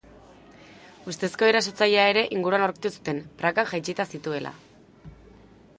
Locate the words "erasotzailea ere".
1.49-2.23